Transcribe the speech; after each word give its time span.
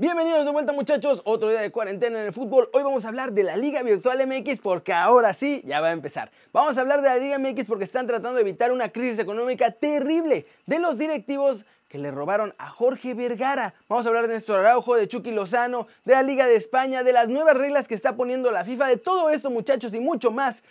Bienvenidos 0.00 0.46
de 0.46 0.50
vuelta 0.50 0.72
muchachos, 0.72 1.20
otro 1.26 1.50
día 1.50 1.60
de 1.60 1.70
cuarentena 1.70 2.20
en 2.20 2.28
el 2.28 2.32
fútbol. 2.32 2.70
Hoy 2.72 2.82
vamos 2.82 3.04
a 3.04 3.08
hablar 3.08 3.32
de 3.32 3.42
la 3.42 3.58
Liga 3.58 3.82
Virtual 3.82 4.26
MX 4.26 4.58
porque 4.60 4.94
ahora 4.94 5.34
sí 5.34 5.60
ya 5.66 5.82
va 5.82 5.88
a 5.88 5.92
empezar. 5.92 6.30
Vamos 6.54 6.78
a 6.78 6.80
hablar 6.80 7.02
de 7.02 7.10
la 7.10 7.18
Liga 7.18 7.38
MX 7.38 7.66
porque 7.66 7.84
están 7.84 8.06
tratando 8.06 8.36
de 8.36 8.40
evitar 8.40 8.72
una 8.72 8.88
crisis 8.88 9.18
económica 9.18 9.72
terrible 9.72 10.46
de 10.64 10.78
los 10.78 10.96
directivos 10.96 11.66
que 11.88 11.98
le 11.98 12.10
robaron 12.10 12.54
a 12.56 12.70
Jorge 12.70 13.12
Vergara. 13.12 13.74
Vamos 13.90 14.06
a 14.06 14.08
hablar 14.08 14.26
de 14.26 14.32
Néstor 14.32 14.60
Araujo, 14.60 14.96
de 14.96 15.06
Chucky 15.06 15.32
Lozano, 15.32 15.86
de 16.06 16.14
la 16.14 16.22
Liga 16.22 16.46
de 16.46 16.56
España, 16.56 17.02
de 17.02 17.12
las 17.12 17.28
nuevas 17.28 17.58
reglas 17.58 17.86
que 17.86 17.94
está 17.94 18.16
poniendo 18.16 18.50
la 18.50 18.64
FIFA, 18.64 18.86
de 18.86 18.96
todo 18.96 19.28
esto 19.28 19.50
muchachos 19.50 19.92
y 19.92 20.00
mucho 20.00 20.30
más. 20.30 20.62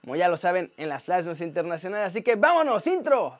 Como 0.00 0.16
ya 0.16 0.28
lo 0.28 0.38
saben 0.38 0.72
en 0.78 0.88
las 0.88 1.04
flashes 1.04 1.42
internacionales, 1.42 2.08
así 2.08 2.22
que 2.22 2.36
vámonos, 2.36 2.86
intro. 2.86 3.38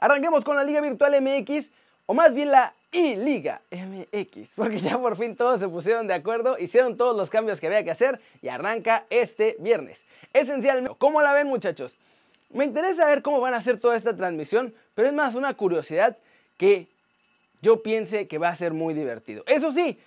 Arranquemos 0.00 0.44
con 0.44 0.56
la 0.56 0.64
Liga 0.64 0.80
Virtual 0.80 1.20
MX, 1.20 1.68
o 2.06 2.14
más 2.14 2.34
bien 2.34 2.50
la 2.50 2.72
I-Liga 2.90 3.60
MX, 3.70 4.48
porque 4.56 4.78
ya 4.80 4.98
por 4.98 5.16
fin 5.16 5.36
todos 5.36 5.60
se 5.60 5.68
pusieron 5.68 6.06
de 6.08 6.14
acuerdo, 6.14 6.58
hicieron 6.58 6.96
todos 6.96 7.16
los 7.16 7.28
cambios 7.28 7.60
que 7.60 7.66
había 7.66 7.84
que 7.84 7.90
hacer 7.90 8.18
y 8.40 8.48
arranca 8.48 9.04
este 9.10 9.56
viernes. 9.60 10.00
Esencialmente, 10.32 10.96
¿cómo 10.98 11.20
la 11.20 11.34
ven 11.34 11.46
muchachos? 11.46 11.94
Me 12.48 12.64
interesa 12.64 13.06
ver 13.06 13.22
cómo 13.22 13.40
van 13.40 13.54
a 13.54 13.58
hacer 13.58 13.78
toda 13.78 13.96
esta 13.96 14.16
transmisión, 14.16 14.74
pero 14.94 15.06
es 15.06 15.14
más 15.14 15.34
una 15.34 15.54
curiosidad 15.54 16.16
que 16.56 16.88
yo 17.62 17.82
piense 17.82 18.26
que 18.26 18.38
va 18.38 18.48
a 18.48 18.56
ser 18.56 18.72
muy 18.72 18.94
divertido. 18.94 19.44
Eso 19.46 19.70
sí, 19.72 19.98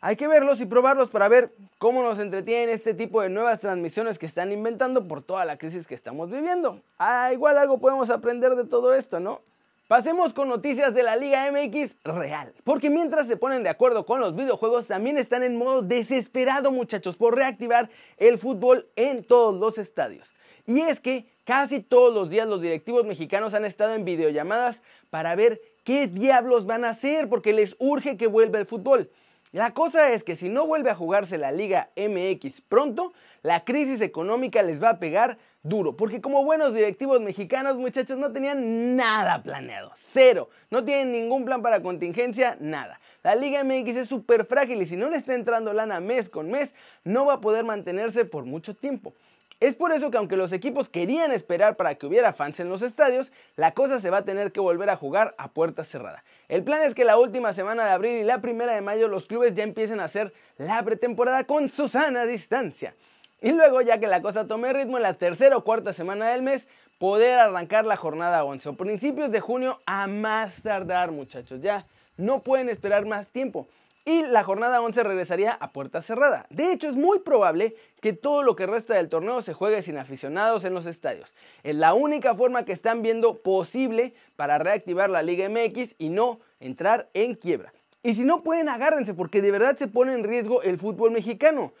hay 0.00 0.16
que 0.16 0.28
verlos 0.28 0.60
y 0.60 0.66
probarlos 0.66 1.10
para 1.10 1.28
ver 1.28 1.52
cómo 1.78 2.02
nos 2.02 2.18
entretienen 2.18 2.70
este 2.70 2.94
tipo 2.94 3.20
de 3.20 3.28
nuevas 3.28 3.60
transmisiones 3.60 4.18
que 4.18 4.26
están 4.26 4.50
inventando 4.50 5.06
por 5.06 5.22
toda 5.22 5.44
la 5.44 5.58
crisis 5.58 5.86
que 5.86 5.94
estamos 5.94 6.30
viviendo. 6.30 6.80
Ah, 6.98 7.30
igual 7.32 7.58
algo 7.58 7.78
podemos 7.78 8.08
aprender 8.08 8.54
de 8.54 8.64
todo 8.64 8.94
esto, 8.94 9.20
¿no? 9.20 9.42
Pasemos 9.88 10.32
con 10.32 10.48
noticias 10.48 10.94
de 10.94 11.02
la 11.02 11.16
Liga 11.16 11.50
MX 11.50 11.90
real, 12.04 12.52
porque 12.62 12.88
mientras 12.88 13.26
se 13.26 13.36
ponen 13.36 13.64
de 13.64 13.68
acuerdo 13.68 14.06
con 14.06 14.20
los 14.20 14.36
videojuegos, 14.36 14.86
también 14.86 15.18
están 15.18 15.42
en 15.42 15.56
modo 15.56 15.82
desesperado 15.82 16.70
muchachos 16.70 17.16
por 17.16 17.34
reactivar 17.34 17.90
el 18.16 18.38
fútbol 18.38 18.86
en 18.94 19.24
todos 19.24 19.58
los 19.58 19.78
estadios. 19.78 20.32
Y 20.64 20.80
es 20.80 21.00
que 21.00 21.26
casi 21.44 21.80
todos 21.80 22.14
los 22.14 22.30
días 22.30 22.46
los 22.46 22.62
directivos 22.62 23.04
mexicanos 23.04 23.52
han 23.52 23.64
estado 23.64 23.94
en 23.94 24.04
videollamadas 24.04 24.80
para 25.10 25.34
ver 25.34 25.60
qué 25.82 26.06
diablos 26.06 26.66
van 26.66 26.84
a 26.84 26.90
hacer, 26.90 27.28
porque 27.28 27.52
les 27.52 27.74
urge 27.80 28.16
que 28.16 28.28
vuelva 28.28 28.60
el 28.60 28.66
fútbol. 28.66 29.10
La 29.52 29.74
cosa 29.74 30.12
es 30.12 30.22
que 30.22 30.36
si 30.36 30.48
no 30.48 30.64
vuelve 30.64 30.90
a 30.90 30.94
jugarse 30.94 31.36
la 31.36 31.50
Liga 31.50 31.90
MX 31.96 32.60
pronto, 32.60 33.12
la 33.42 33.64
crisis 33.64 34.00
económica 34.00 34.62
les 34.62 34.80
va 34.80 34.90
a 34.90 34.98
pegar 35.00 35.38
duro, 35.64 35.96
porque 35.96 36.20
como 36.20 36.44
buenos 36.44 36.72
directivos 36.72 37.20
mexicanos, 37.20 37.76
muchachos, 37.76 38.16
no 38.16 38.30
tenían 38.30 38.94
nada 38.94 39.42
planeado, 39.42 39.90
cero, 39.96 40.50
no 40.70 40.84
tienen 40.84 41.10
ningún 41.10 41.44
plan 41.44 41.62
para 41.62 41.82
contingencia, 41.82 42.56
nada. 42.60 43.00
La 43.24 43.34
Liga 43.34 43.64
MX 43.64 43.96
es 43.96 44.08
súper 44.08 44.46
frágil 44.46 44.80
y 44.82 44.86
si 44.86 44.96
no 44.96 45.10
le 45.10 45.16
está 45.16 45.34
entrando 45.34 45.72
lana 45.72 45.98
mes 45.98 46.28
con 46.28 46.48
mes, 46.48 46.72
no 47.02 47.26
va 47.26 47.34
a 47.34 47.40
poder 47.40 47.64
mantenerse 47.64 48.24
por 48.24 48.44
mucho 48.44 48.76
tiempo. 48.76 49.14
Es 49.60 49.76
por 49.76 49.92
eso 49.92 50.10
que 50.10 50.16
aunque 50.16 50.38
los 50.38 50.52
equipos 50.52 50.88
querían 50.88 51.32
esperar 51.32 51.76
para 51.76 51.94
que 51.94 52.06
hubiera 52.06 52.32
fans 52.32 52.60
en 52.60 52.70
los 52.70 52.80
estadios, 52.80 53.30
la 53.56 53.72
cosa 53.72 54.00
se 54.00 54.08
va 54.08 54.18
a 54.18 54.24
tener 54.24 54.52
que 54.52 54.60
volver 54.60 54.88
a 54.88 54.96
jugar 54.96 55.34
a 55.36 55.48
puerta 55.48 55.84
cerrada. 55.84 56.24
El 56.48 56.64
plan 56.64 56.82
es 56.82 56.94
que 56.94 57.04
la 57.04 57.18
última 57.18 57.52
semana 57.52 57.84
de 57.84 57.90
abril 57.90 58.16
y 58.16 58.24
la 58.24 58.40
primera 58.40 58.74
de 58.74 58.80
mayo 58.80 59.06
los 59.06 59.26
clubes 59.26 59.54
ya 59.54 59.62
empiecen 59.62 60.00
a 60.00 60.04
hacer 60.04 60.32
la 60.56 60.82
pretemporada 60.82 61.44
con 61.44 61.68
Susana 61.68 62.24
distancia. 62.24 62.94
Y 63.42 63.52
luego, 63.52 63.82
ya 63.82 63.98
que 63.98 64.06
la 64.06 64.22
cosa 64.22 64.46
tome 64.46 64.72
ritmo 64.72 64.96
en 64.96 65.02
la 65.02 65.14
tercera 65.14 65.58
o 65.58 65.64
cuarta 65.64 65.92
semana 65.92 66.28
del 66.28 66.40
mes, 66.40 66.66
poder 66.98 67.38
arrancar 67.38 67.84
la 67.84 67.96
jornada 67.96 68.44
11 68.44 68.70
o 68.70 68.72
principios 68.74 69.30
de 69.30 69.40
junio 69.40 69.78
a 69.84 70.06
más 70.06 70.62
tardar, 70.62 71.10
muchachos. 71.10 71.60
Ya 71.60 71.84
no 72.16 72.40
pueden 72.40 72.70
esperar 72.70 73.04
más 73.04 73.28
tiempo 73.28 73.68
y 74.10 74.22
la 74.24 74.42
jornada 74.42 74.80
11 74.80 75.04
regresaría 75.04 75.52
a 75.52 75.70
puerta 75.70 76.02
cerrada. 76.02 76.46
De 76.50 76.72
hecho, 76.72 76.88
es 76.88 76.96
muy 76.96 77.20
probable 77.20 77.76
que 78.00 78.12
todo 78.12 78.42
lo 78.42 78.56
que 78.56 78.66
resta 78.66 78.94
del 78.94 79.08
torneo 79.08 79.40
se 79.40 79.54
juegue 79.54 79.82
sin 79.82 79.98
aficionados 79.98 80.64
en 80.64 80.74
los 80.74 80.86
estadios. 80.86 81.32
Es 81.62 81.76
la 81.76 81.94
única 81.94 82.34
forma 82.34 82.64
que 82.64 82.72
están 82.72 83.02
viendo 83.02 83.38
posible 83.38 84.14
para 84.34 84.58
reactivar 84.58 85.10
la 85.10 85.22
Liga 85.22 85.48
MX 85.48 85.94
y 85.98 86.08
no 86.08 86.40
entrar 86.58 87.08
en 87.14 87.36
quiebra. 87.36 87.72
Y 88.02 88.14
si 88.14 88.24
no 88.24 88.42
pueden, 88.42 88.68
agárrense 88.68 89.14
porque 89.14 89.42
de 89.42 89.52
verdad 89.52 89.76
se 89.76 89.86
pone 89.86 90.12
en 90.12 90.24
riesgo 90.24 90.62
el 90.62 90.76
fútbol 90.76 91.12
mexicano. 91.12 91.72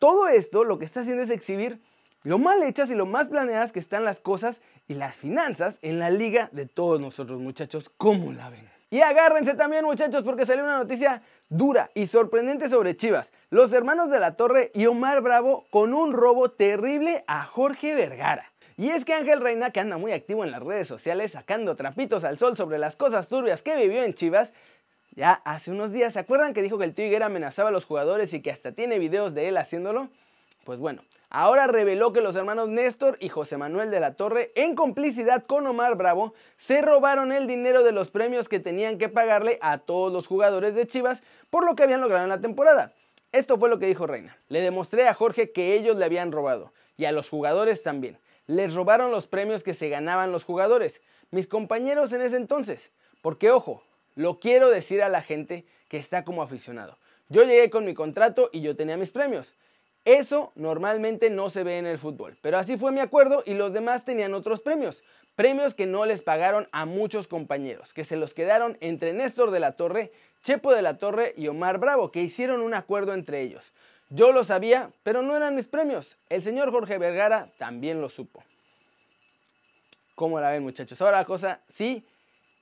Todo 0.00 0.26
esto 0.26 0.64
lo 0.64 0.78
que 0.78 0.86
está 0.86 1.00
haciendo 1.00 1.22
es 1.22 1.30
exhibir 1.30 1.78
lo 2.24 2.38
mal 2.38 2.60
hechas 2.64 2.90
y 2.90 2.96
lo 2.96 3.06
más 3.06 3.28
planeadas 3.28 3.70
que 3.70 3.78
están 3.78 4.04
las 4.04 4.18
cosas 4.18 4.60
y 4.88 4.94
las 4.94 5.18
finanzas 5.18 5.78
en 5.82 6.00
la 6.00 6.10
liga 6.10 6.48
de 6.50 6.66
todos 6.66 7.00
nosotros 7.00 7.40
muchachos. 7.40 7.92
¿Cómo 7.96 8.32
la 8.32 8.50
ven? 8.50 8.76
Y 8.90 9.00
agárrense 9.00 9.54
también 9.54 9.84
muchachos 9.84 10.22
porque 10.22 10.46
salió 10.46 10.62
una 10.62 10.78
noticia 10.78 11.20
dura 11.48 11.90
y 11.94 12.06
sorprendente 12.06 12.68
sobre 12.68 12.96
Chivas. 12.96 13.32
Los 13.50 13.72
hermanos 13.72 14.10
de 14.10 14.20
la 14.20 14.36
Torre 14.36 14.70
y 14.74 14.86
Omar 14.86 15.20
Bravo 15.20 15.66
con 15.70 15.94
un 15.94 16.12
robo 16.12 16.50
terrible 16.50 17.24
a 17.26 17.44
Jorge 17.44 17.94
Vergara. 17.94 18.52
Y 18.76 18.90
es 18.90 19.04
que 19.04 19.14
Ángel 19.14 19.40
Reina, 19.40 19.70
que 19.70 19.80
anda 19.80 19.96
muy 19.96 20.12
activo 20.12 20.44
en 20.44 20.50
las 20.50 20.62
redes 20.62 20.86
sociales 20.86 21.32
sacando 21.32 21.76
trapitos 21.76 22.24
al 22.24 22.38
sol 22.38 22.56
sobre 22.56 22.78
las 22.78 22.96
cosas 22.96 23.26
turbias 23.26 23.62
que 23.62 23.76
vivió 23.76 24.02
en 24.02 24.12
Chivas, 24.12 24.52
ya 25.12 25.32
hace 25.46 25.70
unos 25.70 25.92
días, 25.92 26.12
¿se 26.12 26.18
acuerdan 26.18 26.52
que 26.52 26.60
dijo 26.60 26.76
que 26.76 26.84
el 26.84 26.92
Tío 26.92 27.24
amenazaba 27.24 27.70
a 27.70 27.72
los 27.72 27.86
jugadores 27.86 28.34
y 28.34 28.42
que 28.42 28.50
hasta 28.50 28.72
tiene 28.72 28.98
videos 28.98 29.32
de 29.32 29.48
él 29.48 29.56
haciéndolo? 29.56 30.10
Pues 30.64 30.78
bueno, 30.78 31.02
ahora 31.36 31.66
reveló 31.66 32.14
que 32.14 32.22
los 32.22 32.34
hermanos 32.34 32.70
Néstor 32.70 33.18
y 33.20 33.28
José 33.28 33.58
Manuel 33.58 33.90
de 33.90 34.00
la 34.00 34.14
Torre, 34.14 34.52
en 34.54 34.74
complicidad 34.74 35.44
con 35.44 35.66
Omar 35.66 35.94
Bravo, 35.94 36.32
se 36.56 36.80
robaron 36.80 37.30
el 37.30 37.46
dinero 37.46 37.84
de 37.84 37.92
los 37.92 38.08
premios 38.08 38.48
que 38.48 38.58
tenían 38.58 38.96
que 38.96 39.10
pagarle 39.10 39.58
a 39.60 39.76
todos 39.76 40.10
los 40.10 40.26
jugadores 40.26 40.74
de 40.74 40.86
Chivas 40.86 41.22
por 41.50 41.66
lo 41.66 41.76
que 41.76 41.82
habían 41.82 42.00
logrado 42.00 42.24
en 42.24 42.30
la 42.30 42.40
temporada. 42.40 42.94
Esto 43.32 43.58
fue 43.58 43.68
lo 43.68 43.78
que 43.78 43.84
dijo 43.84 44.06
Reina. 44.06 44.38
Le 44.48 44.62
demostré 44.62 45.08
a 45.08 45.12
Jorge 45.12 45.52
que 45.52 45.74
ellos 45.74 45.96
le 45.96 46.06
habían 46.06 46.32
robado 46.32 46.72
y 46.96 47.04
a 47.04 47.12
los 47.12 47.28
jugadores 47.28 47.82
también. 47.82 48.18
Les 48.46 48.72
robaron 48.72 49.10
los 49.10 49.26
premios 49.26 49.62
que 49.62 49.74
se 49.74 49.90
ganaban 49.90 50.32
los 50.32 50.44
jugadores, 50.44 51.02
mis 51.30 51.46
compañeros 51.46 52.14
en 52.14 52.22
ese 52.22 52.36
entonces. 52.36 52.90
Porque 53.20 53.50
ojo, 53.50 53.82
lo 54.14 54.38
quiero 54.40 54.70
decir 54.70 55.02
a 55.02 55.10
la 55.10 55.20
gente 55.20 55.66
que 55.90 55.98
está 55.98 56.24
como 56.24 56.42
aficionado. 56.42 56.96
Yo 57.28 57.42
llegué 57.42 57.68
con 57.68 57.84
mi 57.84 57.92
contrato 57.92 58.48
y 58.54 58.62
yo 58.62 58.74
tenía 58.74 58.96
mis 58.96 59.10
premios. 59.10 59.52
Eso 60.06 60.52
normalmente 60.54 61.30
no 61.30 61.50
se 61.50 61.64
ve 61.64 61.78
en 61.78 61.86
el 61.86 61.98
fútbol, 61.98 62.38
pero 62.40 62.58
así 62.58 62.78
fue 62.78 62.92
mi 62.92 63.00
acuerdo 63.00 63.42
y 63.44 63.54
los 63.54 63.72
demás 63.72 64.04
tenían 64.04 64.34
otros 64.34 64.60
premios. 64.60 65.02
Premios 65.34 65.74
que 65.74 65.84
no 65.84 66.06
les 66.06 66.22
pagaron 66.22 66.68
a 66.70 66.86
muchos 66.86 67.26
compañeros, 67.26 67.92
que 67.92 68.04
se 68.04 68.16
los 68.16 68.32
quedaron 68.32 68.78
entre 68.80 69.12
Néstor 69.12 69.50
de 69.50 69.58
la 69.58 69.72
Torre, 69.72 70.12
Chepo 70.44 70.72
de 70.72 70.82
la 70.82 70.98
Torre 70.98 71.34
y 71.36 71.48
Omar 71.48 71.78
Bravo, 71.78 72.12
que 72.12 72.22
hicieron 72.22 72.62
un 72.62 72.72
acuerdo 72.72 73.14
entre 73.14 73.40
ellos. 73.40 73.72
Yo 74.08 74.30
lo 74.30 74.44
sabía, 74.44 74.92
pero 75.02 75.22
no 75.22 75.36
eran 75.36 75.56
mis 75.56 75.66
premios. 75.66 76.16
El 76.28 76.40
señor 76.40 76.70
Jorge 76.70 76.98
Vergara 76.98 77.50
también 77.58 78.00
lo 78.00 78.08
supo. 78.08 78.44
¿Cómo 80.14 80.38
la 80.38 80.52
ven 80.52 80.62
muchachos? 80.62 81.02
Ahora 81.02 81.18
la 81.18 81.24
cosa 81.24 81.60
sí 81.74 82.06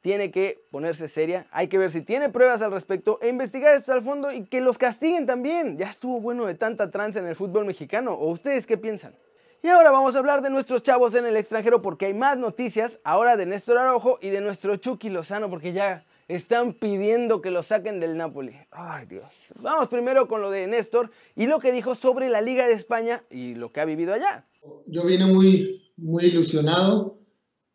tiene 0.04 0.30
que 0.30 0.62
ponerse 0.70 1.08
seria. 1.08 1.46
Hay 1.50 1.68
que 1.68 1.78
ver 1.78 1.90
si 1.90 2.02
tiene 2.02 2.28
pruebas 2.28 2.60
al 2.60 2.70
respecto 2.70 3.18
e 3.22 3.30
investigar 3.30 3.74
esto 3.74 3.90
al 3.90 4.04
fondo 4.04 4.30
y 4.30 4.44
que 4.44 4.60
los 4.60 4.76
castiguen 4.76 5.24
también. 5.24 5.78
Ya 5.78 5.86
estuvo 5.86 6.20
bueno 6.20 6.44
de 6.44 6.54
tanta 6.54 6.90
trance 6.90 7.18
en 7.18 7.26
el 7.26 7.34
fútbol 7.34 7.64
mexicano. 7.64 8.12
¿O 8.12 8.30
ustedes 8.30 8.66
qué 8.66 8.76
piensan? 8.76 9.14
Y 9.62 9.68
ahora 9.68 9.90
vamos 9.90 10.14
a 10.14 10.18
hablar 10.18 10.42
de 10.42 10.50
nuestros 10.50 10.82
chavos 10.82 11.14
en 11.14 11.24
el 11.24 11.38
extranjero 11.38 11.80
porque 11.80 12.04
hay 12.04 12.12
más 12.12 12.36
noticias 12.36 13.00
ahora 13.02 13.38
de 13.38 13.46
Néstor 13.46 13.78
Araujo 13.78 14.18
y 14.20 14.28
de 14.28 14.42
nuestro 14.42 14.76
Chucky 14.76 15.08
Lozano 15.08 15.48
porque 15.48 15.72
ya 15.72 16.04
están 16.28 16.74
pidiendo 16.74 17.40
que 17.40 17.50
lo 17.50 17.62
saquen 17.62 17.98
del 17.98 18.18
Napoli. 18.18 18.54
Ay 18.72 19.06
Dios. 19.06 19.32
Vamos 19.62 19.88
primero 19.88 20.28
con 20.28 20.42
lo 20.42 20.50
de 20.50 20.66
Néstor 20.66 21.12
y 21.34 21.46
lo 21.46 21.60
que 21.60 21.72
dijo 21.72 21.94
sobre 21.94 22.28
la 22.28 22.42
Liga 22.42 22.68
de 22.68 22.74
España 22.74 23.24
y 23.30 23.54
lo 23.54 23.72
que 23.72 23.80
ha 23.80 23.86
vivido 23.86 24.12
allá. 24.12 24.44
Yo 24.86 25.02
vine 25.06 25.24
muy, 25.24 25.94
muy 25.96 26.26
ilusionado. 26.26 27.20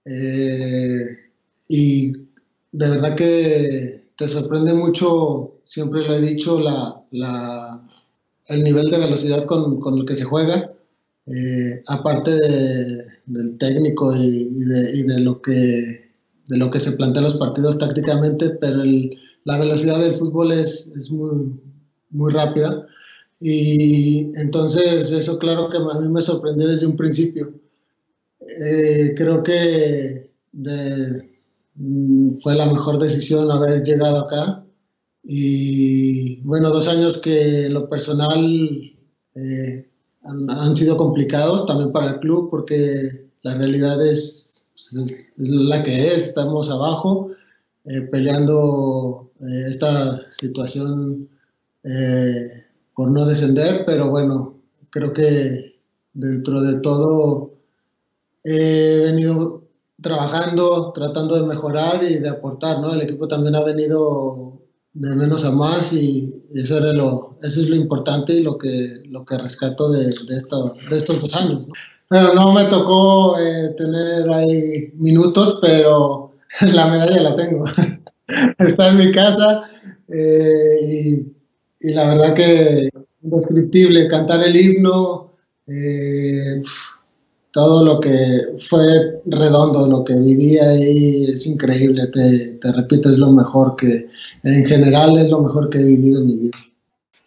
Eh 0.06 1.29
y 1.70 2.12
de 2.74 2.90
verdad 2.90 3.16
que 3.16 4.10
te 4.18 4.28
sorprende 4.28 4.74
mucho, 4.74 5.62
siempre 5.66 6.06
lo 6.06 6.16
he 6.16 6.22
dicho, 6.22 6.60
la, 6.60 7.02
la, 7.12 7.88
el 8.48 8.64
nivel 8.64 8.88
de 8.88 9.00
velocidad 9.00 9.46
con, 9.46 9.80
con 9.80 10.00
el 10.00 10.06
que 10.06 10.16
se 10.16 10.26
juega, 10.26 10.74
eh, 11.28 11.84
aparte 11.88 12.32
del 13.26 13.58
técnico 13.58 14.16
y, 14.16 14.50
de, 14.66 14.92
y, 14.98 15.04
de, 15.04 15.20
lo 15.22 15.42
que, 15.42 16.12
de 16.48 16.58
lo 16.58 16.72
que 16.72 16.80
se 16.80 16.94
plantea 16.94 17.20
en 17.20 17.26
los 17.26 17.38
partidos 17.38 17.78
tácticamente, 17.78 18.50
pero 18.50 18.82
el, 18.82 19.18
la 19.46 19.60
velocidad 19.60 20.00
del 20.02 20.16
fútbol 20.16 20.52
es, 20.52 20.92
es 20.98 21.12
muy, 21.12 21.60
muy 22.10 22.32
rápida. 22.34 22.88
Y 23.40 24.32
entonces 24.38 25.12
eso 25.12 25.40
claro 25.40 25.70
que 25.70 25.78
a 25.78 26.00
mí 26.02 26.10
me 26.10 26.22
sorprendió 26.22 26.68
desde 26.68 26.88
un 26.88 26.98
principio. 26.98 27.54
Eh, 28.42 29.14
creo 29.16 29.44
que 29.44 30.32
de, 30.52 31.39
fue 32.42 32.56
la 32.56 32.66
mejor 32.66 33.00
decisión 33.00 33.52
haber 33.52 33.84
llegado 33.84 34.22
acá. 34.22 34.66
Y 35.24 36.42
bueno, 36.42 36.70
dos 36.70 36.88
años 36.88 37.18
que 37.18 37.66
en 37.66 37.74
lo 37.74 37.88
personal 37.88 38.94
eh, 39.36 39.90
han, 40.24 40.76
sido 40.76 40.98
complicados 40.98 41.66
también 41.66 41.92
para 41.92 42.12
el 42.12 42.20
club 42.20 42.50
porque 42.50 43.28
la 43.42 43.56
realidad 43.56 44.06
es, 44.06 44.66
pues, 44.74 45.30
la 45.38 45.84
que 45.84 46.08
es, 46.08 46.28
estamos 46.28 46.70
abajo, 46.70 47.32
eh, 47.86 48.02
peleando 48.02 49.32
eh, 49.40 49.70
esta 49.70 50.30
situación 50.32 51.30
eh, 51.84 52.66
por 52.96 53.10
no 53.10 53.26
descender, 53.26 53.84
pero 53.86 54.10
bueno, 54.10 54.60
creo 54.90 55.14
que 55.14 55.80
dentro 56.14 56.62
de 56.62 56.82
todo 56.82 57.54
he 58.44 59.00
venido 59.00 59.59
trabajando, 60.02 60.92
tratando 60.94 61.36
de 61.36 61.48
mejorar 61.48 62.04
y 62.04 62.20
de 62.20 62.30
aportar, 62.30 62.80
¿no? 62.80 62.94
El 62.94 63.02
equipo 63.02 63.28
también 63.28 63.56
ha 63.56 63.64
venido 63.64 64.60
de 64.94 65.16
menos 65.16 65.46
a 65.46 65.52
más 65.52 65.94
y 65.94 66.44
eso, 66.54 66.78
era 66.78 66.94
lo, 66.94 67.38
eso 67.44 67.62
es 67.62 67.70
lo 67.70 67.76
importante 67.76 68.34
y 68.34 68.42
lo 68.42 68.58
que, 68.58 69.02
lo 69.06 69.24
que 69.24 69.38
rescato 69.38 69.92
de, 69.92 70.06
de, 70.06 70.38
esto, 70.38 70.74
de 70.90 70.98
estos 70.98 71.22
dos 71.22 71.36
años. 71.36 71.68
¿no? 71.68 71.74
Pero 72.10 72.34
no 72.34 72.52
me 72.54 72.66
tocó 72.66 73.38
eh, 73.38 73.76
tener 73.78 74.30
ahí 74.30 74.92
minutos, 74.96 75.60
pero 75.62 76.34
la 76.74 76.88
medalla 76.88 77.22
la 77.22 77.36
tengo. 77.36 77.66
Está 78.60 78.90
en 78.90 78.98
mi 78.98 79.12
casa 79.12 79.64
eh, 80.08 80.80
y, 80.82 81.88
y, 81.88 81.94
la 81.94 82.08
verdad 82.08 82.34
que 82.34 82.90
indescriptible, 83.22 84.08
cantar 84.08 84.44
el 84.44 84.56
himno, 84.56 85.34
eh, 85.68 86.62
todo 87.60 87.84
lo 87.84 88.00
que 88.00 88.40
fue 88.70 89.20
redondo, 89.26 89.86
lo 89.86 90.06
que 90.06 90.14
viví 90.14 90.58
ahí 90.60 91.26
es 91.30 91.46
increíble, 91.46 92.08
te, 92.08 92.72
repito, 92.72 93.10
es 93.10 93.18
lo 93.18 93.32
mejor 93.32 93.76
que, 93.76 94.08
en 94.44 94.66
general 94.66 95.18
es 95.18 95.28
lo 95.28 95.42
mejor 95.42 95.70
que 95.70 95.80
he 95.80 95.84
vivido 95.84 96.22
en 96.22 96.28
mi 96.28 96.38
vida. 96.38 96.58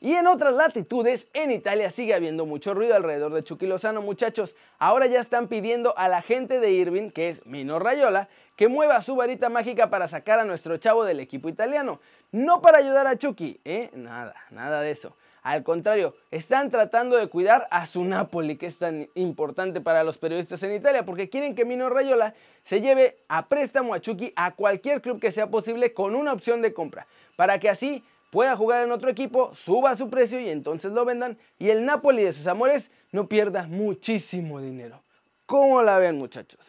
Y 0.00 0.14
en 0.14 0.26
otras 0.26 0.54
latitudes, 0.54 1.28
en 1.34 1.50
Italia 1.50 1.90
sigue 1.90 2.14
habiendo 2.14 2.46
mucho 2.46 2.72
ruido 2.72 2.94
alrededor 2.94 3.34
de 3.34 3.44
Chucky 3.44 3.66
Lozano, 3.66 4.00
muchachos. 4.00 4.56
Ahora 4.78 5.06
ya 5.06 5.20
están 5.20 5.48
pidiendo 5.48 5.96
a 5.98 6.08
la 6.08 6.22
gente 6.22 6.60
de 6.60 6.72
Irving, 6.72 7.10
que 7.10 7.28
es 7.28 7.44
Mino 7.44 7.78
Rayola, 7.78 8.30
que 8.56 8.68
mueva 8.68 9.02
su 9.02 9.14
varita 9.14 9.50
mágica 9.50 9.90
para 9.90 10.08
sacar 10.08 10.40
a 10.40 10.46
nuestro 10.46 10.78
chavo 10.78 11.04
del 11.04 11.20
equipo 11.20 11.50
italiano. 11.50 12.00
No 12.30 12.62
para 12.62 12.78
ayudar 12.78 13.06
a 13.06 13.18
Chucky, 13.18 13.60
¿eh? 13.66 13.90
Nada, 13.94 14.34
nada 14.50 14.80
de 14.80 14.92
eso. 14.92 15.14
Al 15.42 15.64
contrario, 15.64 16.14
están 16.30 16.70
tratando 16.70 17.16
de 17.16 17.26
cuidar 17.26 17.66
a 17.72 17.84
su 17.86 18.04
Napoli, 18.04 18.56
que 18.56 18.66
es 18.66 18.78
tan 18.78 19.08
importante 19.14 19.80
para 19.80 20.04
los 20.04 20.16
periodistas 20.16 20.62
en 20.62 20.72
Italia, 20.72 21.04
porque 21.04 21.28
quieren 21.28 21.56
que 21.56 21.64
Mino 21.64 21.90
Rayola 21.90 22.34
se 22.62 22.80
lleve 22.80 23.18
a 23.26 23.46
préstamo 23.48 23.92
a 23.92 24.00
Chucky 24.00 24.32
a 24.36 24.54
cualquier 24.54 25.02
club 25.02 25.20
que 25.20 25.32
sea 25.32 25.50
posible 25.50 25.92
con 25.92 26.14
una 26.14 26.32
opción 26.32 26.62
de 26.62 26.72
compra, 26.72 27.08
para 27.34 27.58
que 27.58 27.68
así 27.68 28.04
pueda 28.30 28.56
jugar 28.56 28.84
en 28.84 28.92
otro 28.92 29.10
equipo, 29.10 29.52
suba 29.54 29.96
su 29.96 30.08
precio 30.08 30.38
y 30.38 30.48
entonces 30.48 30.92
lo 30.92 31.04
vendan 31.04 31.36
y 31.58 31.70
el 31.70 31.84
Napoli 31.84 32.22
de 32.22 32.32
sus 32.32 32.46
amores 32.46 32.90
no 33.10 33.26
pierda 33.26 33.64
muchísimo 33.64 34.60
dinero. 34.60 35.02
¿Cómo 35.44 35.82
la 35.82 35.98
ven 35.98 36.18
muchachos? 36.18 36.60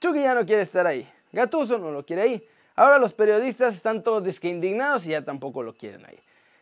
Chucky 0.00 0.20
ya 0.20 0.34
no 0.34 0.46
quiere 0.46 0.62
estar 0.62 0.86
ahí, 0.86 1.06
Gatuso 1.32 1.78
no 1.78 1.90
lo 1.90 2.06
quiere 2.06 2.22
ahí, 2.22 2.48
ahora 2.76 2.98
los 2.98 3.12
periodistas 3.12 3.74
están 3.74 4.04
todos 4.04 4.44
indignados 4.44 5.04
y 5.04 5.10
ya 5.10 5.24
tampoco 5.24 5.64
lo 5.64 5.74
quieren 5.74 6.06
ahí. 6.06 6.18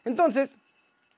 Entonces, 0.06 0.50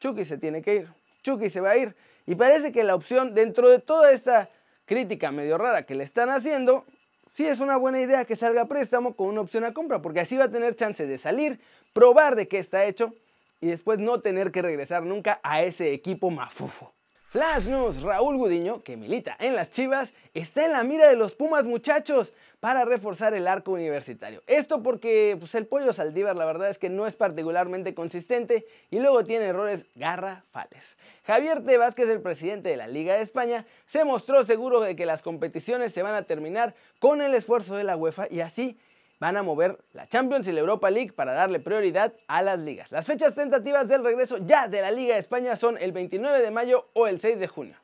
Chucky 0.01 0.25
se 0.25 0.39
tiene 0.39 0.63
que 0.63 0.75
ir, 0.77 0.89
Chucky 1.23 1.51
se 1.51 1.61
va 1.61 1.71
a 1.71 1.77
ir 1.77 1.95
y 2.27 2.35
parece 2.35 2.73
que 2.73 2.85
la 2.85 2.95
opción 2.95 3.35
dentro 3.35 3.69
de 3.69 3.79
toda 3.79 4.13
esta 4.13 4.49
crítica 4.85 5.31
medio 5.31 5.59
rara 5.59 5.85
que 5.85 5.95
le 5.95 6.05
están 6.05 6.31
haciendo 6.31 6.85
sí 7.31 7.47
es 7.47 7.61
una 7.61 7.77
buena 7.77 8.01
idea 8.01 8.25
que 8.25 8.37
salga 8.37 8.63
a 8.63 8.67
préstamo 8.67 9.15
con 9.15 9.29
una 9.29 9.41
opción 9.41 9.65
a 9.65 9.73
compra, 9.73 10.01
porque 10.01 10.21
así 10.21 10.37
va 10.37 10.45
a 10.45 10.51
tener 10.51 10.77
chance 10.77 11.07
de 11.07 11.19
salir, 11.19 11.61
probar 11.93 12.37
de 12.37 12.49
qué 12.49 12.59
está 12.59 12.85
hecho 12.85 13.15
y 13.61 13.69
después 13.69 13.99
no 13.99 14.21
tener 14.21 14.51
que 14.51 14.63
regresar 14.63 15.03
nunca 15.03 15.41
a 15.43 15.63
ese 15.63 15.93
equipo 15.93 16.31
mafufo. 16.31 16.93
Flash 17.31 17.67
News, 17.67 18.01
Raúl 18.01 18.39
Gudiño, 18.39 18.83
que 18.83 18.97
milita 18.97 19.37
en 19.39 19.55
las 19.55 19.71
Chivas, 19.71 20.15
está 20.33 20.65
en 20.65 20.73
la 20.73 20.83
mira 20.83 21.11
de 21.11 21.15
los 21.15 21.35
Pumas 21.35 21.65
muchachos 21.65 22.33
para 22.59 22.87
reforzar 22.87 23.35
el 23.35 23.47
arco 23.47 23.73
universitario. 23.73 24.43
Esto 24.47 24.83
porque 24.83 25.37
pues, 25.39 25.55
el 25.55 25.67
pollo 25.67 25.93
Saldívar 25.93 26.37
la 26.37 26.47
verdad 26.47 26.71
es 26.71 26.79
que 26.79 26.89
no 26.89 27.07
es 27.07 27.17
particularmente 27.17 27.93
consistente 27.93 28.65
y 28.91 28.99
luego 29.01 29.27
tiene 29.27 29.45
errores 29.45 29.85
garrafales. 29.95 30.83
Javier 31.27 31.63
Tebas, 31.67 31.95
que 31.95 32.05
es 32.05 32.09
el 32.09 32.23
presidente 32.23 32.71
de 32.71 32.79
la 32.79 32.89
Liga 32.89 33.17
de 33.17 33.21
España, 33.21 33.67
se 33.89 34.05
mostró 34.05 34.43
seguro 34.43 34.81
de 34.81 34.97
que 34.97 35.05
las 35.05 35.21
competiciones 35.21 35.93
se 35.93 36.03
van 36.03 36.15
a 36.15 36.23
terminar 36.23 36.75
con 36.99 37.21
el 37.21 37.35
esfuerzo 37.35 37.77
de 37.77 37.85
la 37.85 37.99
UEFA 37.99 38.29
y 38.31 38.41
así 38.41 38.79
van 39.21 39.37
a 39.37 39.43
mover 39.43 39.79
la 39.93 40.07
Champions 40.07 40.47
y 40.49 40.53
la 40.53 40.61
Europa 40.61 40.91
League 40.91 41.13
para 41.13 41.33
darle 41.33 41.61
prioridad 41.61 42.13
a 42.27 42.43
las 42.43 42.59
ligas. 42.59 42.91
Las 42.93 43.07
fechas 43.07 43.35
tentativas 43.35 43.89
del 43.89 44.05
regreso 44.05 44.39
ya 44.39 44.69
de 44.69 44.81
la 44.81 44.91
Liga 44.91 45.15
de 45.15 45.21
España 45.21 45.57
son 45.57 45.79
el 45.79 45.93
29 45.93 46.41
de 46.41 46.51
mayo 46.51 46.89
o 46.95 47.07
el 47.07 47.21
6 47.21 47.39
de 47.39 47.49
junio. 47.49 47.77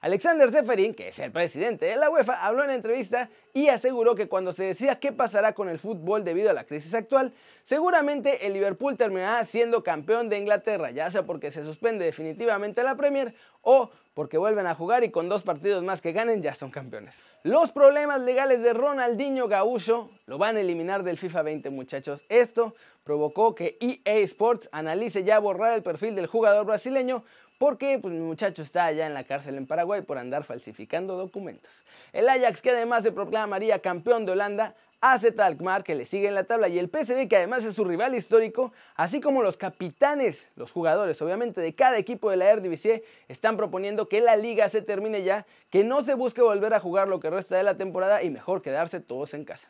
Alexander 0.00 0.50
Zeferin, 0.52 0.94
que 0.94 1.08
es 1.08 1.18
el 1.18 1.32
presidente 1.32 1.86
de 1.86 1.96
la 1.96 2.08
UEFA, 2.08 2.44
habló 2.46 2.62
en 2.62 2.70
entrevista 2.70 3.30
y 3.52 3.68
aseguró 3.68 4.14
que 4.14 4.28
cuando 4.28 4.52
se 4.52 4.64
decida 4.64 5.00
qué 5.00 5.10
pasará 5.10 5.54
con 5.54 5.68
el 5.68 5.80
fútbol 5.80 6.22
debido 6.22 6.50
a 6.50 6.52
la 6.52 6.64
crisis 6.64 6.94
actual, 6.94 7.32
seguramente 7.64 8.46
el 8.46 8.52
Liverpool 8.52 8.96
terminará 8.96 9.44
siendo 9.44 9.82
campeón 9.82 10.28
de 10.28 10.38
Inglaterra, 10.38 10.92
ya 10.92 11.10
sea 11.10 11.24
porque 11.24 11.50
se 11.50 11.64
suspende 11.64 12.04
definitivamente 12.04 12.84
la 12.84 12.96
Premier 12.96 13.34
o 13.62 13.90
porque 14.14 14.38
vuelven 14.38 14.66
a 14.66 14.74
jugar 14.74 15.02
y 15.04 15.10
con 15.10 15.28
dos 15.28 15.42
partidos 15.42 15.82
más 15.82 16.00
que 16.00 16.12
ganen 16.12 16.42
ya 16.42 16.54
son 16.54 16.70
campeones. 16.70 17.22
Los 17.42 17.70
problemas 17.70 18.20
legales 18.20 18.62
de 18.62 18.72
Ronaldinho 18.72 19.48
Gaúcho 19.48 20.10
lo 20.26 20.38
van 20.38 20.56
a 20.56 20.60
eliminar 20.60 21.02
del 21.02 21.18
FIFA 21.18 21.42
20 21.42 21.70
muchachos. 21.70 22.24
Esto 22.28 22.74
provocó 23.04 23.54
que 23.54 23.78
EA 23.80 24.16
Sports 24.18 24.68
analice 24.70 25.24
ya 25.24 25.38
borrar 25.38 25.74
el 25.74 25.82
perfil 25.82 26.14
del 26.14 26.26
jugador 26.26 26.66
brasileño 26.66 27.24
porque 27.58 27.98
pues, 27.98 28.14
mi 28.14 28.20
muchacho 28.20 28.62
está 28.62 28.86
allá 28.86 29.06
en 29.06 29.14
la 29.14 29.24
cárcel 29.24 29.56
en 29.56 29.66
Paraguay 29.66 30.02
por 30.02 30.18
andar 30.18 30.44
falsificando 30.44 31.16
documentos. 31.16 31.70
El 32.12 32.28
Ajax, 32.28 32.62
que 32.62 32.70
además 32.70 33.02
se 33.02 33.12
proclamaría 33.12 33.80
campeón 33.80 34.24
de 34.24 34.32
Holanda, 34.32 34.74
hace 35.00 35.32
Alkmaar, 35.36 35.84
que 35.84 35.94
le 35.94 36.04
sigue 36.04 36.28
en 36.28 36.34
la 36.34 36.44
tabla, 36.44 36.68
y 36.68 36.78
el 36.78 36.88
PSV, 36.88 37.28
que 37.28 37.36
además 37.36 37.64
es 37.64 37.74
su 37.74 37.84
rival 37.84 38.14
histórico, 38.14 38.72
así 38.96 39.20
como 39.20 39.42
los 39.42 39.56
capitanes, 39.56 40.48
los 40.56 40.72
jugadores, 40.72 41.20
obviamente, 41.22 41.60
de 41.60 41.74
cada 41.74 41.98
equipo 41.98 42.30
de 42.30 42.36
la 42.36 42.50
Eredivisie, 42.50 43.04
están 43.28 43.56
proponiendo 43.56 44.08
que 44.08 44.20
la 44.20 44.36
liga 44.36 44.68
se 44.70 44.82
termine 44.82 45.22
ya, 45.22 45.46
que 45.70 45.84
no 45.84 46.02
se 46.04 46.14
busque 46.14 46.42
volver 46.42 46.74
a 46.74 46.80
jugar 46.80 47.08
lo 47.08 47.20
que 47.20 47.30
resta 47.30 47.56
de 47.56 47.62
la 47.62 47.76
temporada 47.76 48.22
y 48.22 48.30
mejor 48.30 48.62
quedarse 48.62 49.00
todos 49.00 49.34
en 49.34 49.44
casa. 49.44 49.68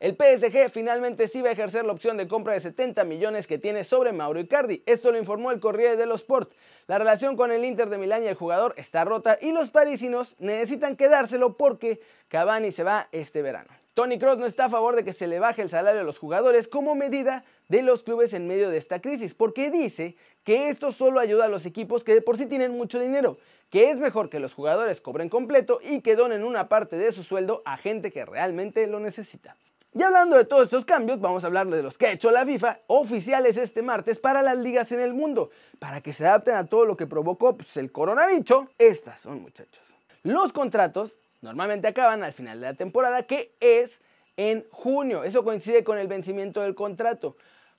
El 0.00 0.16
PSG 0.16 0.70
finalmente 0.70 1.28
sí 1.28 1.42
va 1.42 1.50
a 1.50 1.52
ejercer 1.52 1.84
la 1.84 1.92
opción 1.92 2.16
de 2.16 2.26
compra 2.26 2.54
de 2.54 2.60
70 2.60 3.04
millones 3.04 3.46
que 3.46 3.58
tiene 3.58 3.84
sobre 3.84 4.12
Mauro 4.12 4.40
Icardi. 4.40 4.82
Esto 4.86 5.12
lo 5.12 5.18
informó 5.18 5.50
el 5.50 5.60
Corriere 5.60 5.96
dello 5.96 6.14
Sport. 6.14 6.52
La 6.86 6.96
relación 6.96 7.36
con 7.36 7.52
el 7.52 7.66
Inter 7.66 7.90
de 7.90 7.98
Milán 7.98 8.22
y 8.22 8.26
el 8.26 8.34
jugador 8.34 8.72
está 8.78 9.04
rota 9.04 9.36
y 9.38 9.52
los 9.52 9.70
parisinos 9.70 10.36
necesitan 10.38 10.96
quedárselo 10.96 11.58
porque 11.58 12.00
Cavani 12.28 12.72
se 12.72 12.82
va 12.82 13.08
este 13.12 13.42
verano. 13.42 13.68
Tony 13.92 14.18
Kroos 14.18 14.38
no 14.38 14.46
está 14.46 14.64
a 14.64 14.70
favor 14.70 14.96
de 14.96 15.04
que 15.04 15.12
se 15.12 15.26
le 15.26 15.38
baje 15.38 15.60
el 15.60 15.68
salario 15.68 16.00
a 16.00 16.04
los 16.04 16.18
jugadores 16.18 16.66
como 16.66 16.94
medida 16.94 17.44
de 17.68 17.82
los 17.82 18.02
clubes 18.02 18.32
en 18.32 18.48
medio 18.48 18.70
de 18.70 18.78
esta 18.78 19.02
crisis, 19.02 19.34
porque 19.34 19.70
dice 19.70 20.16
que 20.44 20.70
esto 20.70 20.92
solo 20.92 21.20
ayuda 21.20 21.44
a 21.44 21.48
los 21.48 21.66
equipos 21.66 22.04
que 22.04 22.14
de 22.14 22.22
por 22.22 22.38
sí 22.38 22.46
tienen 22.46 22.74
mucho 22.74 22.98
dinero, 22.98 23.36
que 23.68 23.90
es 23.90 23.98
mejor 23.98 24.30
que 24.30 24.40
los 24.40 24.54
jugadores 24.54 25.02
cobren 25.02 25.28
completo 25.28 25.78
y 25.82 26.00
que 26.00 26.16
donen 26.16 26.42
una 26.42 26.70
parte 26.70 26.96
de 26.96 27.12
su 27.12 27.22
sueldo 27.22 27.60
a 27.66 27.76
gente 27.76 28.10
que 28.10 28.24
realmente 28.24 28.86
lo 28.86 28.98
necesita. 28.98 29.56
Y 29.92 30.02
hablando 30.04 30.36
de 30.36 30.44
todos 30.44 30.64
estos 30.64 30.84
cambios, 30.84 31.20
vamos 31.20 31.42
a 31.42 31.48
hablar 31.48 31.66
de 31.66 31.82
los 31.82 31.98
que 31.98 32.06
ha 32.06 32.12
hecho 32.12 32.30
la 32.30 32.46
FIFA 32.46 32.78
oficiales 32.86 33.56
este 33.56 33.82
martes 33.82 34.20
para 34.20 34.40
las 34.40 34.56
ligas 34.56 34.92
en 34.92 35.00
el 35.00 35.12
mundo, 35.12 35.50
para 35.80 36.00
que 36.00 36.12
se 36.12 36.24
adapten 36.24 36.54
a 36.54 36.66
todo 36.66 36.86
lo 36.86 36.96
que 36.96 37.08
provocó 37.08 37.56
pues, 37.56 37.76
el 37.76 37.90
coronavirus. 37.90 38.68
Estas 38.78 39.20
son 39.20 39.42
muchachos. 39.42 39.82
Los 40.22 40.52
contratos 40.52 41.16
normalmente 41.40 41.88
acaban 41.88 42.22
al 42.22 42.32
final 42.32 42.60
de 42.60 42.66
la 42.66 42.74
temporada, 42.74 43.24
que 43.24 43.52
es 43.58 43.90
en 44.36 44.64
junio. 44.70 45.24
Eso 45.24 45.42
coincide 45.42 45.82
con 45.82 45.98
el 45.98 46.06
vencimiento 46.06 46.60
del 46.60 46.76
contrato. 46.76 47.36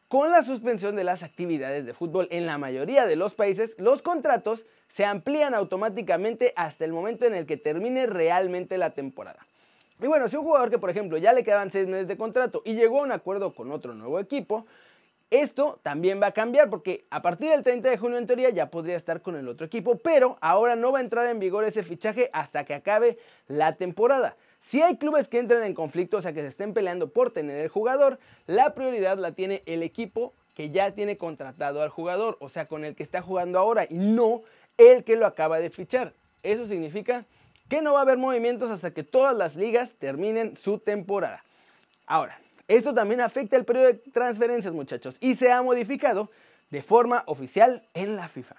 Con 0.10 0.32
la 0.32 0.44
suspensión 0.44 0.98
de 0.98 1.06
las 1.06 1.24
actividades 1.24 1.86
de 1.86 1.94
fútbol 1.94 2.28
en 2.30 2.46
la 2.46 2.58
mayoría 2.58 3.06
de 3.06 3.16
los 3.16 3.36
países, 3.36 3.74
los 3.78 4.02
contratos 4.02 4.66
se 4.90 5.06
amplían 5.06 5.54
automáticamente 5.54 6.52
hasta 6.58 6.84
el 6.84 6.92
momento 6.92 7.24
en 7.26 7.36
el 7.36 7.46
que 7.46 7.56
termine 7.56 8.06
realmente 8.06 8.78
la 8.78 8.90
temporada. 8.90 9.48
Y 10.02 10.08
bueno, 10.08 10.28
si 10.30 10.36
un 10.36 10.44
jugador 10.44 10.72
que 10.72 10.80
por 10.80 10.90
ejemplo 10.90 11.18
ya 11.18 11.32
le 11.32 11.44
quedaban 11.44 11.72
seis 11.72 11.88
meses 11.88 12.08
de 12.08 12.18
contrato 12.18 12.64
y 12.66 12.74
llegó 12.74 13.00
a 13.00 13.04
un 13.04 13.12
acuerdo 13.12 13.54
con 13.54 13.72
otro 13.72 13.94
nuevo 13.94 14.20
equipo, 14.20 14.66
esto 15.30 15.80
también 15.84 16.20
va 16.22 16.28
a 16.28 16.32
cambiar 16.32 16.70
porque 16.70 17.06
a 17.12 17.22
partir 17.22 17.50
del 17.50 17.64
30 17.64 17.90
de 17.90 17.98
junio 17.98 18.18
en 18.18 18.26
teoría 18.26 18.50
ya 18.50 18.72
podría 18.72 18.98
estar 18.98 19.22
con 19.22 19.36
el 19.36 19.48
otro 19.48 19.66
equipo, 19.66 19.98
pero 19.98 20.38
ahora 20.42 20.76
no 20.76 20.92
va 20.92 21.00
a 21.00 21.04
entrar 21.04 21.28
en 21.28 21.40
vigor 21.40 21.66
ese 21.66 21.84
fichaje 21.84 22.32
hasta 22.34 22.66
que 22.66 22.74
acabe 22.74 23.20
la 23.48 23.76
temporada. 23.76 24.36
Si 24.62 24.82
hay 24.82 24.98
clubes 24.98 25.28
que 25.28 25.38
entren 25.38 25.64
en 25.64 25.76
conflicto, 25.76 26.18
o 26.18 26.22
sea 26.22 26.34
que 26.34 26.42
se 26.42 26.48
estén 26.48 26.74
peleando 26.74 27.10
por 27.10 27.32
tener 27.32 27.60
el 27.60 27.70
jugador, 27.70 28.20
la 28.48 28.74
prioridad 28.74 29.20
la 29.20 29.34
tiene 29.34 29.62
el 29.68 29.84
equipo 29.84 30.34
que 30.56 30.72
ya 30.72 30.92
tiene 30.92 31.18
contratado 31.18 31.82
al 31.82 31.90
jugador, 31.90 32.38
o 32.42 32.50
sea, 32.50 32.68
con 32.68 32.86
el 32.86 32.96
que 32.96 33.04
está 33.04 33.22
jugando 33.22 33.60
ahora 33.60 33.86
y 33.88 34.00
no 34.00 34.42
el 34.78 35.04
que 35.04 35.16
lo 35.16 35.28
acaba 35.28 35.60
de 35.60 35.70
fichar. 35.70 36.14
Eso 36.44 36.66
significa 36.66 37.26
que 37.72 37.82
no 37.82 37.94
va 37.94 38.00
a 38.00 38.02
haber 38.02 38.18
movimientos 38.18 38.70
hasta 38.70 38.92
que 38.92 39.02
todas 39.02 39.34
las 39.34 39.56
ligas 39.56 39.94
terminen 39.94 40.58
su 40.58 40.80
temporada. 40.80 41.42
Ahora, 42.06 42.38
esto 42.68 42.94
también 42.94 43.22
afecta 43.22 43.56
el 43.56 43.64
periodo 43.64 43.86
de 43.86 43.94
transferencias, 43.94 44.74
muchachos, 44.74 45.16
y 45.22 45.36
se 45.36 45.54
ha 45.54 45.62
modificado 45.62 46.30
de 46.70 46.82
forma 46.82 47.24
oficial 47.28 47.88
en 47.94 48.18
la 48.18 48.28
FIFA. 48.28 48.58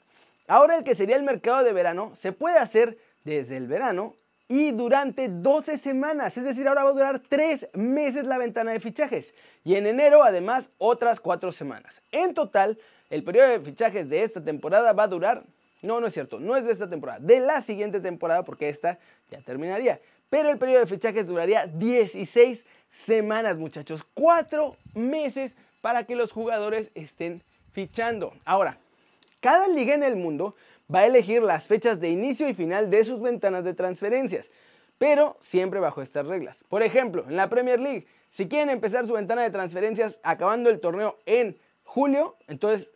Ahora 0.48 0.78
el 0.78 0.84
que 0.84 0.94
sería 0.94 1.16
el 1.16 1.24
mercado 1.24 1.62
de 1.62 1.74
verano 1.74 2.12
se 2.16 2.32
puede 2.32 2.58
hacer 2.58 2.96
desde 3.22 3.58
el 3.58 3.66
verano 3.66 4.14
y 4.48 4.70
durante 4.70 5.28
12 5.28 5.76
semanas. 5.76 6.38
Es 6.38 6.44
decir, 6.44 6.66
ahora 6.66 6.84
va 6.84 6.90
a 6.90 6.94
durar 6.94 7.18
3 7.20 7.68
meses 7.74 8.24
la 8.24 8.38
ventana 8.38 8.72
de 8.72 8.80
fichajes. 8.80 9.34
Y 9.62 9.74
en 9.74 9.86
enero, 9.86 10.22
además, 10.22 10.70
otras 10.78 11.20
4 11.20 11.52
semanas. 11.52 12.00
En 12.12 12.32
total, 12.32 12.78
el 13.10 13.24
periodo 13.24 13.48
de 13.48 13.60
fichajes 13.60 14.08
de 14.08 14.22
esta 14.22 14.42
temporada 14.42 14.94
va 14.94 15.02
a 15.02 15.08
durar... 15.08 15.42
No, 15.82 16.00
no 16.00 16.06
es 16.06 16.14
cierto, 16.14 16.38
no 16.38 16.56
es 16.56 16.64
de 16.64 16.72
esta 16.72 16.88
temporada, 16.88 17.18
de 17.20 17.40
la 17.40 17.60
siguiente 17.60 18.00
temporada 18.00 18.44
porque 18.44 18.68
esta 18.68 18.98
ya 19.30 19.40
terminaría. 19.40 20.00
Pero 20.30 20.48
el 20.48 20.58
periodo 20.58 20.80
de 20.80 20.86
fichajes 20.86 21.26
duraría 21.26 21.66
16 21.66 22.64
semanas, 23.04 23.58
muchachos. 23.58 24.06
4 24.14 24.76
meses 24.94 25.56
para 25.80 26.04
que 26.04 26.16
los 26.16 26.32
jugadores 26.32 26.90
estén 26.94 27.42
fichando. 27.72 28.32
Ahora, 28.44 28.78
cada 29.40 29.66
liga 29.66 29.94
en 29.94 30.04
el 30.04 30.16
mundo 30.16 30.54
va 30.92 31.00
a 31.00 31.06
elegir 31.06 31.42
las 31.42 31.64
fechas 31.64 32.00
de 32.00 32.08
inicio 32.10 32.48
y 32.48 32.54
final 32.54 32.90
de 32.90 33.04
sus 33.04 33.20
ventanas 33.20 33.64
de 33.64 33.74
transferencias, 33.74 34.46
pero 34.98 35.36
siempre 35.40 35.80
bajo 35.80 36.00
estas 36.00 36.26
reglas. 36.26 36.58
Por 36.68 36.82
ejemplo, 36.82 37.24
en 37.28 37.36
la 37.36 37.48
Premier 37.48 37.80
League, 37.80 38.06
si 38.30 38.46
quieren 38.46 38.70
empezar 38.70 39.06
su 39.06 39.14
ventana 39.14 39.42
de 39.42 39.50
transferencias 39.50 40.20
acabando 40.22 40.70
el 40.70 40.80
torneo 40.80 41.18
en 41.26 41.58
julio, 41.82 42.36
entonces 42.46 42.88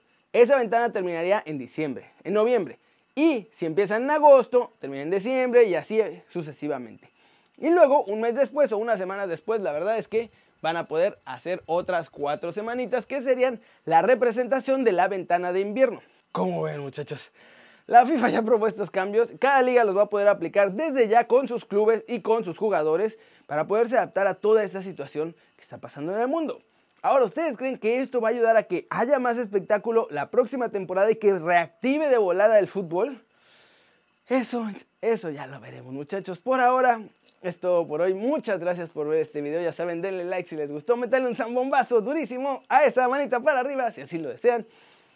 esa 0.43 0.57
ventana 0.57 0.93
terminaría 0.93 1.43
en 1.47 1.59
diciembre, 1.59 2.11
en 2.25 2.35
noviembre. 2.35 2.78
Y 3.14 3.49
si 3.57 3.64
empiezan 3.64 4.02
en 4.02 4.11
agosto, 4.11 4.73
termina 4.78 5.02
en 5.02 5.11
diciembre 5.11 5.64
y 5.64 5.75
así 5.75 6.00
sucesivamente. 6.28 7.11
Y 7.59 7.71
luego, 7.71 8.05
un 8.05 8.21
mes 8.21 8.35
después 8.35 8.71
o 8.73 8.78
una 8.78 8.99
semana 8.99 9.26
después, 9.26 9.62
la 9.62 9.73
verdad 9.73 9.97
es 9.97 10.09
que 10.09 10.31
van 10.61 10.76
a 10.76 10.88
poder 10.88 11.19
hacer 11.25 11.62
otras 11.64 12.11
cuatro 12.11 12.52
semanitas 12.52 13.07
que 13.07 13.23
serían 13.23 13.61
la 13.85 14.02
representación 14.02 14.85
de 14.85 14.93
la 14.93 15.09
ventana 15.09 15.52
de 15.52 15.61
invierno. 15.61 16.02
¿Cómo 16.33 16.62
ven 16.62 16.81
muchachos? 16.81 17.33
La 17.87 18.05
FIFA 18.05 18.28
ya 18.31 18.43
propuesto 18.43 18.83
estos 18.83 18.90
cambios, 18.90 19.28
cada 19.38 19.62
liga 19.62 19.85
los 19.85 19.97
va 19.97 20.02
a 20.02 20.11
poder 20.11 20.28
aplicar 20.28 20.73
desde 20.73 21.09
ya 21.09 21.28
con 21.28 21.47
sus 21.47 21.64
clubes 21.64 22.05
y 22.09 22.21
con 22.21 22.45
sus 22.45 22.59
jugadores 22.59 23.19
para 23.47 23.66
poderse 23.66 23.97
adaptar 23.97 24.26
a 24.26 24.35
toda 24.35 24.64
esta 24.64 24.83
situación 24.83 25.37
que 25.57 25.62
está 25.62 25.78
pasando 25.78 26.12
en 26.12 26.21
el 26.21 26.28
mundo. 26.28 26.61
Ahora, 27.06 27.25
¿ustedes 27.25 27.56
creen 27.56 27.78
que 27.78 28.00
esto 28.00 28.20
va 28.20 28.30
a 28.30 28.32
ayudar 28.32 28.56
a 28.56 28.64
que 28.64 28.88
haya 28.90 29.20
más 29.20 29.38
espectáculo 29.38 30.08
la 30.10 30.28
próxima 30.28 30.70
temporada 30.70 31.08
y 31.08 31.14
que 31.14 31.38
reactive 31.38 32.08
de 32.08 32.18
volada 32.18 32.58
el 32.58 32.66
fútbol? 32.66 33.22
Eso, 34.26 34.68
eso 35.00 35.30
ya 35.30 35.46
lo 35.46 35.60
veremos 35.60 35.94
muchachos. 35.94 36.40
Por 36.40 36.58
ahora, 36.58 37.00
es 37.42 37.60
todo 37.60 37.86
por 37.86 38.00
hoy. 38.00 38.12
Muchas 38.12 38.58
gracias 38.58 38.90
por 38.90 39.06
ver 39.06 39.20
este 39.20 39.40
video. 39.40 39.62
Ya 39.62 39.72
saben, 39.72 40.02
denle 40.02 40.25
like 40.25 40.48
si 40.48 40.56
les 40.56 40.68
gustó. 40.68 40.96
Metanle 40.96 41.28
un 41.28 41.36
zambombazo 41.36 42.00
durísimo 42.00 42.64
a 42.68 42.82
esa 42.82 43.06
manita 43.06 43.38
para 43.38 43.60
arriba 43.60 43.92
si 43.92 44.00
así 44.00 44.18
lo 44.18 44.30
desean. 44.30 44.66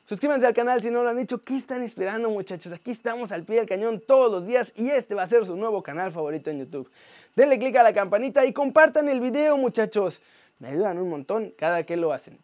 Suscríbanse 0.06 0.46
al 0.46 0.54
canal 0.54 0.80
si 0.80 0.92
no 0.92 1.02
lo 1.02 1.08
han 1.08 1.18
hecho. 1.18 1.40
¿Qué 1.40 1.56
están 1.56 1.82
esperando, 1.82 2.30
muchachos? 2.30 2.72
Aquí 2.72 2.92
estamos 2.92 3.32
al 3.32 3.42
pie 3.42 3.56
del 3.56 3.66
cañón 3.66 4.00
todos 4.06 4.30
los 4.30 4.46
días 4.46 4.72
y 4.76 4.90
este 4.90 5.16
va 5.16 5.24
a 5.24 5.28
ser 5.28 5.44
su 5.44 5.56
nuevo 5.56 5.82
canal 5.82 6.12
favorito 6.12 6.50
en 6.50 6.60
YouTube. 6.60 6.88
Denle 7.34 7.58
click 7.58 7.74
a 7.74 7.82
la 7.82 7.92
campanita 7.92 8.46
y 8.46 8.52
compartan 8.52 9.08
el 9.08 9.20
video, 9.20 9.56
muchachos. 9.56 10.20
Me 10.60 10.68
ayudan 10.68 10.98
un 10.98 11.08
montón 11.08 11.52
cada 11.58 11.82
que 11.84 11.96
lo 11.96 12.12
hacen. 12.12 12.38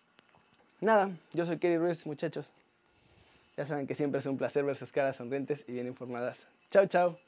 Nada, 0.80 1.10
yo 1.32 1.46
soy 1.46 1.58
Kerry 1.58 1.76
Ruiz, 1.76 2.06
muchachos. 2.06 2.50
Ya 3.56 3.64
saben 3.64 3.86
que 3.86 3.94
siempre 3.94 4.20
es 4.20 4.26
un 4.26 4.38
placer 4.38 4.64
ver 4.64 4.76
sus 4.76 4.90
caras 4.90 5.16
sonrientes 5.16 5.64
y 5.68 5.72
bien 5.72 5.86
informadas. 5.86 6.46
Chao, 6.70 6.86
chao. 6.86 7.18